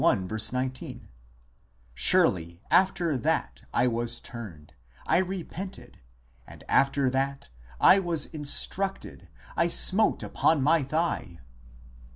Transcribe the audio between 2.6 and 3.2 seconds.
after